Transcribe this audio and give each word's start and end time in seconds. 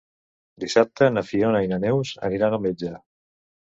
Dissabte 0.63 1.11
na 1.13 1.25
Fiona 1.29 1.63
i 1.69 1.71
na 1.75 1.81
Neus 1.87 2.17
aniran 2.31 2.61
al 2.61 2.69
metge. 2.69 2.95